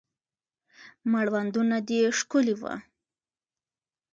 مړوندونه 1.11 1.77
دې 1.87 2.01
ښکلي 2.17 2.55
وه 2.61 2.73